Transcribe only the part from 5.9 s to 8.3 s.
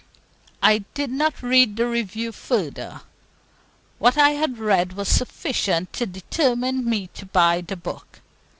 to determine me to buy the book.